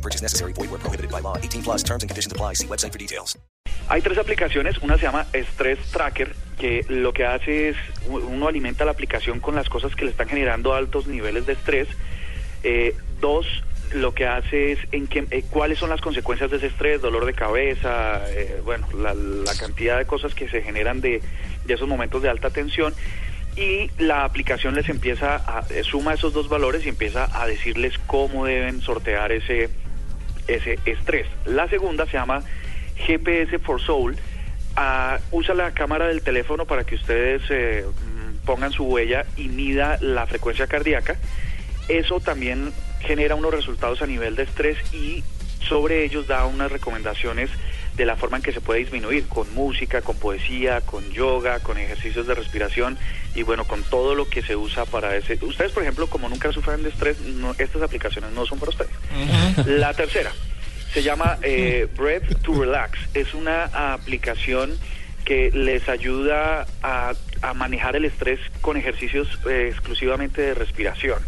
No 0.00 0.02
purchase 0.02 0.22
necessary. 0.22 0.54
Void 0.54 0.70
where 0.70 0.80
prohibited 0.80 1.10
by 1.10 1.20
law. 1.20 1.36
18 1.36 1.62
plus 1.62 1.82
terms 1.82 2.02
and 2.02 2.08
conditions 2.08 2.32
apply. 2.32 2.54
See 2.54 2.66
website 2.66 2.92
for 2.92 2.98
details. 2.98 3.38
Hay 3.88 4.00
tres 4.00 4.16
aplicaciones. 4.16 4.78
Una 4.78 4.96
se 4.96 5.02
llama 5.02 5.26
Stress 5.34 5.78
Tracker, 5.92 6.34
que 6.58 6.86
lo 6.88 7.12
que 7.12 7.26
hace 7.26 7.68
es 7.70 7.76
uno 8.08 8.48
alimenta 8.48 8.86
la 8.86 8.92
aplicación 8.92 9.40
con 9.40 9.54
las 9.54 9.68
cosas 9.68 9.94
que 9.94 10.06
le 10.06 10.12
están 10.12 10.28
generando 10.28 10.72
altos 10.72 11.06
niveles 11.06 11.44
de 11.44 11.52
estrés. 11.52 11.88
Eh, 12.62 12.96
dos, 13.20 13.46
lo 13.92 14.14
que 14.14 14.26
hace 14.26 14.72
es 14.72 14.78
en 14.92 15.06
qué, 15.06 15.26
eh, 15.30 15.44
cuáles 15.50 15.78
son 15.78 15.90
las 15.90 16.00
consecuencias 16.00 16.50
de 16.50 16.56
ese 16.56 16.68
estrés, 16.68 17.02
dolor 17.02 17.26
de 17.26 17.34
cabeza, 17.34 18.22
eh, 18.30 18.62
bueno, 18.64 18.86
la, 18.96 19.12
la 19.12 19.54
cantidad 19.54 19.98
de 19.98 20.06
cosas 20.06 20.34
que 20.34 20.48
se 20.48 20.62
generan 20.62 21.02
de, 21.02 21.20
de 21.66 21.74
esos 21.74 21.88
momentos 21.88 22.22
de 22.22 22.30
alta 22.30 22.48
tensión 22.48 22.94
y 23.56 23.90
la 23.98 24.24
aplicación 24.24 24.74
les 24.74 24.88
empieza 24.88 25.36
a 25.36 25.64
eh, 25.70 25.82
suma 25.82 26.14
esos 26.14 26.32
dos 26.32 26.48
valores 26.48 26.86
y 26.86 26.88
empieza 26.88 27.28
a 27.32 27.46
decirles 27.46 27.98
cómo 28.06 28.44
deben 28.44 28.80
sortear 28.80 29.32
ese 29.32 29.68
ese 30.54 30.78
estrés. 30.84 31.26
La 31.44 31.68
segunda 31.68 32.06
se 32.06 32.12
llama 32.12 32.42
GPS 32.96 33.58
for 33.58 33.80
Soul. 33.80 34.16
Ah, 34.76 35.18
usa 35.32 35.54
la 35.54 35.72
cámara 35.72 36.06
del 36.06 36.22
teléfono 36.22 36.64
para 36.64 36.84
que 36.84 36.94
ustedes 36.94 37.42
eh, 37.50 37.84
mm, 37.84 38.46
pongan 38.46 38.72
su 38.72 38.84
huella 38.84 39.26
y 39.36 39.48
mida 39.48 39.98
la 40.00 40.26
frecuencia 40.26 40.66
cardíaca. 40.66 41.16
Eso 41.88 42.20
también 42.20 42.72
genera 43.00 43.34
unos 43.34 43.52
resultados 43.52 44.02
a 44.02 44.06
nivel 44.06 44.36
de 44.36 44.44
estrés 44.44 44.78
y 44.94 45.24
sobre 45.60 46.04
ellos 46.04 46.26
da 46.26 46.46
unas 46.46 46.70
recomendaciones 46.70 47.50
de 48.00 48.06
la 48.06 48.16
forma 48.16 48.38
en 48.38 48.42
que 48.42 48.50
se 48.52 48.62
puede 48.62 48.80
disminuir, 48.80 49.26
con 49.28 49.52
música, 49.54 50.00
con 50.00 50.16
poesía, 50.16 50.80
con 50.80 51.10
yoga, 51.10 51.58
con 51.60 51.76
ejercicios 51.76 52.26
de 52.26 52.34
respiración 52.34 52.96
y 53.34 53.42
bueno, 53.42 53.66
con 53.66 53.82
todo 53.82 54.14
lo 54.14 54.26
que 54.26 54.40
se 54.40 54.56
usa 54.56 54.86
para 54.86 55.14
ese. 55.16 55.38
Ustedes, 55.44 55.72
por 55.72 55.82
ejemplo, 55.82 56.06
como 56.06 56.26
nunca 56.30 56.50
sufren 56.50 56.82
de 56.82 56.88
estrés, 56.88 57.20
no- 57.20 57.54
estas 57.58 57.82
aplicaciones 57.82 58.32
no 58.32 58.46
son 58.46 58.58
para 58.58 58.70
ustedes. 58.70 58.90
La 59.66 59.92
tercera 59.92 60.32
se 60.94 61.02
llama 61.02 61.36
eh, 61.42 61.88
Breath 61.94 62.40
to 62.40 62.58
Relax. 62.58 62.98
Es 63.12 63.34
una 63.34 63.64
aplicación 63.92 64.78
que 65.26 65.50
les 65.52 65.86
ayuda 65.90 66.66
a, 66.82 67.12
a 67.42 67.52
manejar 67.52 67.96
el 67.96 68.06
estrés 68.06 68.40
con 68.62 68.78
ejercicios 68.78 69.28
eh, 69.46 69.68
exclusivamente 69.70 70.40
de 70.40 70.54
respiración. 70.54 71.18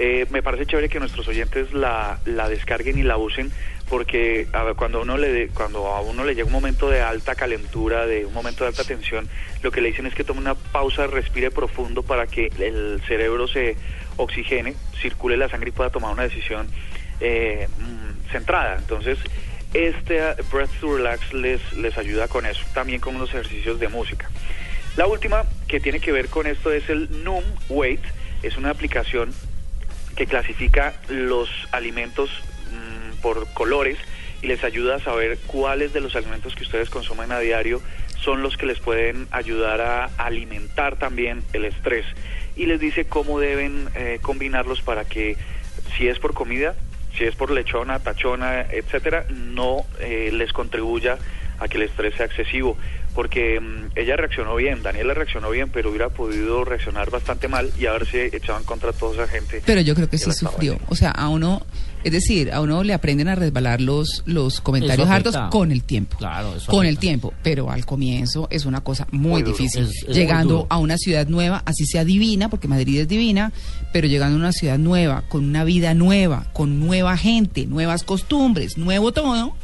Eh, 0.00 0.26
me 0.30 0.42
parece 0.42 0.64
chévere 0.66 0.88
que 0.88 1.00
nuestros 1.00 1.26
oyentes 1.26 1.72
la, 1.72 2.20
la 2.24 2.48
descarguen 2.48 2.98
y 2.98 3.02
la 3.02 3.16
usen 3.16 3.50
porque 3.88 4.46
a 4.52 4.62
ver, 4.62 4.74
cuando 4.74 5.00
uno 5.02 5.16
le 5.16 5.32
de- 5.32 5.48
cuando 5.48 5.86
a 5.88 6.00
uno 6.02 6.22
le 6.24 6.34
llega 6.34 6.46
un 6.46 6.52
momento 6.52 6.88
de 6.88 7.00
alta 7.00 7.34
calentura, 7.34 8.06
de 8.06 8.24
un 8.26 8.32
momento 8.34 8.62
de 8.64 8.68
alta 8.68 8.84
tensión, 8.84 9.28
lo 9.62 9.70
que 9.72 9.80
le 9.80 9.88
dicen 9.88 10.06
es 10.06 10.14
que 10.14 10.24
tome 10.24 10.40
una 10.40 10.54
pausa, 10.54 11.06
respire 11.06 11.50
profundo 11.50 12.02
para 12.02 12.26
que 12.26 12.52
el 12.58 13.00
cerebro 13.08 13.48
se 13.48 13.76
oxigene, 14.16 14.74
circule 15.00 15.36
la 15.36 15.48
sangre 15.48 15.70
y 15.70 15.72
pueda 15.72 15.90
tomar 15.90 16.12
una 16.12 16.24
decisión 16.24 16.68
eh, 17.20 17.66
mm, 17.78 18.30
centrada. 18.30 18.76
Entonces, 18.78 19.18
este 19.74 20.20
uh, 20.20 20.34
Breath 20.52 20.70
to 20.80 20.96
Relax 20.96 21.32
les, 21.32 21.72
les 21.72 21.96
ayuda 21.98 22.28
con 22.28 22.46
eso, 22.46 22.60
también 22.74 23.00
con 23.00 23.16
unos 23.16 23.30
ejercicios 23.30 23.80
de 23.80 23.88
música. 23.88 24.30
La 24.96 25.06
última 25.06 25.44
que 25.66 25.80
tiene 25.80 25.98
que 26.00 26.12
ver 26.12 26.28
con 26.28 26.46
esto 26.46 26.70
es 26.72 26.88
el 26.90 27.24
Noom 27.24 27.44
Weight, 27.68 28.02
es 28.42 28.56
una 28.56 28.70
aplicación 28.70 29.32
que 30.18 30.26
clasifica 30.26 30.94
los 31.08 31.48
alimentos 31.70 32.28
mm, 32.72 33.20
por 33.22 33.46
colores 33.52 33.96
y 34.42 34.48
les 34.48 34.64
ayuda 34.64 34.96
a 34.96 34.98
saber 34.98 35.38
cuáles 35.46 35.92
de 35.92 36.00
los 36.00 36.16
alimentos 36.16 36.56
que 36.56 36.64
ustedes 36.64 36.90
consumen 36.90 37.30
a 37.30 37.38
diario 37.38 37.80
son 38.16 38.42
los 38.42 38.56
que 38.56 38.66
les 38.66 38.80
pueden 38.80 39.28
ayudar 39.30 39.80
a 39.80 40.06
alimentar 40.16 40.96
también 40.96 41.44
el 41.52 41.66
estrés. 41.66 42.04
Y 42.56 42.66
les 42.66 42.80
dice 42.80 43.06
cómo 43.06 43.38
deben 43.38 43.90
eh, 43.94 44.18
combinarlos 44.20 44.82
para 44.82 45.04
que 45.04 45.36
si 45.96 46.08
es 46.08 46.18
por 46.18 46.34
comida, 46.34 46.74
si 47.16 47.22
es 47.22 47.36
por 47.36 47.52
lechona, 47.52 48.00
tachona, 48.00 48.62
etcétera, 48.62 49.24
no 49.30 49.86
eh, 50.00 50.30
les 50.32 50.52
contribuya 50.52 51.16
a 51.60 51.68
que 51.68 51.76
el 51.76 51.84
estrés 51.84 52.16
sea 52.16 52.26
excesivo, 52.26 52.76
porque 53.18 53.58
mm, 53.58 53.98
ella 53.98 54.14
reaccionó 54.14 54.54
bien, 54.54 54.80
Daniela 54.80 55.12
reaccionó 55.12 55.50
bien, 55.50 55.70
pero 55.72 55.88
hubiera 55.90 56.08
podido 56.08 56.64
reaccionar 56.64 57.10
bastante 57.10 57.48
mal 57.48 57.68
y 57.76 57.86
haberse 57.86 58.26
echado 58.26 58.60
en 58.60 58.64
contra 58.64 58.92
de 58.92 58.96
toda 58.96 59.24
esa 59.24 59.26
gente. 59.26 59.60
Pero 59.66 59.80
yo 59.80 59.96
creo 59.96 60.08
que 60.08 60.18
sí 60.18 60.30
sufrió. 60.30 60.78
O 60.88 60.94
sea, 60.94 61.10
a 61.10 61.28
uno, 61.28 61.60
es 62.04 62.12
decir, 62.12 62.52
a 62.52 62.60
uno 62.60 62.84
le 62.84 62.94
aprenden 62.94 63.26
a 63.26 63.34
resbalar 63.34 63.80
los, 63.80 64.22
los 64.24 64.60
comentarios 64.60 65.08
hartos 65.08 65.34
con 65.50 65.72
el 65.72 65.82
tiempo. 65.82 66.16
Claro, 66.16 66.54
eso 66.54 66.70
Con 66.70 66.86
el 66.86 66.98
tiempo. 66.98 67.34
Pero 67.42 67.72
al 67.72 67.84
comienzo 67.84 68.46
es 68.52 68.64
una 68.66 68.82
cosa 68.84 69.08
muy, 69.10 69.42
difícil. 69.42 69.82
Es- 69.82 69.88
es 70.02 70.04
muy 70.06 70.14
llegando 70.14 70.68
a 70.70 70.78
una 70.78 70.96
ciudad 70.96 71.26
nueva, 71.26 71.64
así 71.66 71.86
sea 71.86 72.04
divina, 72.04 72.48
porque 72.48 72.68
Madrid 72.68 73.00
es 73.00 73.08
divina, 73.08 73.50
pero 73.92 74.06
llegando 74.06 74.36
a 74.36 74.38
una 74.38 74.52
ciudad 74.52 74.78
nueva, 74.78 75.24
con 75.28 75.44
una 75.44 75.64
vida 75.64 75.92
nueva, 75.94 76.46
con 76.52 76.78
nueva 76.78 77.16
gente, 77.16 77.66
nuevas 77.66 78.04
costumbres, 78.04 78.78
nuevo 78.78 79.10
todo. 79.10 79.56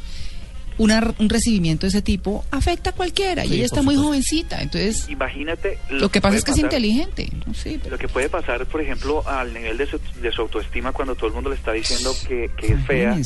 Una, 0.77 1.13
un 1.19 1.29
recibimiento 1.29 1.85
de 1.85 1.89
ese 1.89 2.01
tipo 2.01 2.43
afecta 2.51 2.89
a 2.89 2.93
cualquiera 2.93 3.45
y 3.45 3.53
ella 3.53 3.65
está 3.65 3.81
muy 3.81 3.95
jovencita, 3.95 4.61
entonces 4.61 5.07
Imagínate 5.09 5.77
lo 5.89 6.09
que 6.09 6.19
pasa 6.21 6.37
es 6.37 6.43
que 6.43 6.51
es 6.51 6.57
inteligente, 6.57 7.29
no 7.47 7.53
sé, 7.53 7.79
pero- 7.81 7.95
Lo 7.95 7.97
que 7.97 8.07
puede 8.09 8.27
pasar, 8.29 8.65
por 8.65 8.81
ejemplo, 8.81 9.27
al 9.27 9.53
nivel 9.53 9.77
de 9.77 9.85
su, 9.85 9.99
de 10.21 10.31
su 10.31 10.41
autoestima 10.41 10.91
cuando 10.91 11.15
todo 11.15 11.27
el 11.27 11.33
mundo 11.33 11.49
le 11.49 11.55
está 11.55 11.71
diciendo 11.71 12.13
que, 12.27 12.49
que 12.57 12.73
es 12.73 12.85
fea 12.85 13.17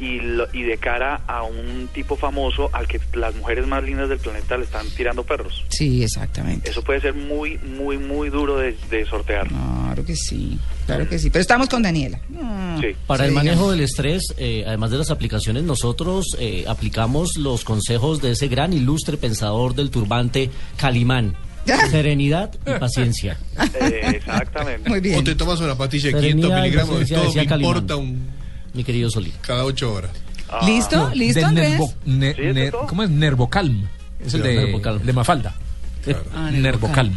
y, 0.00 0.18
lo- 0.20 0.46
y 0.52 0.62
de 0.62 0.76
cara 0.78 1.20
a 1.26 1.42
un 1.44 1.88
tipo 1.92 2.16
famoso 2.16 2.68
al 2.72 2.86
que 2.88 3.00
las 3.14 3.34
mujeres 3.36 3.66
más 3.66 3.82
lindas 3.84 4.08
del 4.08 4.18
planeta 4.18 4.56
le 4.56 4.64
están 4.64 4.86
tirando 4.90 5.22
perros. 5.24 5.64
Sí, 5.68 6.02
exactamente. 6.02 6.68
Eso 6.70 6.82
puede 6.82 7.00
ser 7.00 7.14
muy, 7.14 7.58
muy, 7.58 7.98
muy 7.98 8.28
duro 8.28 8.56
de, 8.58 8.76
de 8.90 9.04
sortear. 9.06 9.48
Claro 9.94 10.06
que 10.06 10.16
sí, 10.16 10.58
claro 10.86 11.08
que 11.08 11.18
sí. 11.18 11.30
Pero 11.30 11.40
estamos 11.40 11.68
con 11.68 11.82
Daniela. 11.82 12.18
Mm. 12.28 12.80
Sí. 12.80 12.86
Para 13.06 13.24
Sí, 13.24 13.28
el 13.28 13.34
manejo 13.34 13.54
digamos. 13.54 13.70
del 13.72 13.80
estrés, 13.82 14.22
eh, 14.36 14.64
además 14.66 14.90
de 14.90 14.98
las 14.98 15.10
aplicaciones, 15.10 15.62
nosotros 15.62 16.36
eh, 16.38 16.64
aplicamos 16.66 17.36
los 17.36 17.64
consejos 17.64 18.20
de 18.20 18.32
ese 18.32 18.48
gran 18.48 18.72
ilustre 18.72 19.16
pensador 19.16 19.74
del 19.74 19.90
turbante 19.90 20.50
Calimán. 20.76 21.36
Serenidad 21.90 22.50
y 22.66 22.78
paciencia. 22.78 23.38
Eh, 23.80 24.00
exactamente. 24.16 24.88
Muy 24.88 25.00
bien. 25.00 25.18
O 25.18 25.24
te 25.24 25.34
tomas 25.34 25.60
una 25.60 25.76
pastilla 25.78 26.08
de 26.08 26.12
Serenidad 26.20 26.48
500 26.48 26.58
y 26.58 26.62
miligramos 26.62 26.98
de 27.08 27.14
todo, 27.16 27.34
me 27.34 27.42
importa 27.64 27.96
un, 27.96 28.26
Mi 28.74 28.84
querido 28.84 29.08
Solín. 29.10 29.32
cada 29.40 29.64
8 29.64 29.92
horas. 29.92 30.10
¿Listo? 30.66 31.10
¿Listo, 31.14 31.40
de 31.40 31.46
Andrés? 31.46 31.70
Nervo- 31.78 31.94
ne- 32.04 32.34
¿Sí, 32.34 32.42
es 32.42 32.54
ne- 32.54 32.70
todo? 32.70 32.86
¿Cómo 32.86 33.02
es? 33.02 33.10
Nervocalm. 33.10 33.86
Es 34.24 34.34
el 34.34 34.42
de, 34.42 34.54
Nervocalm. 34.56 35.02
de 35.02 35.12
Mafalda. 35.12 35.54
Claro. 36.04 36.24
Ah, 36.34 36.50
Nervocalm. 36.50 37.14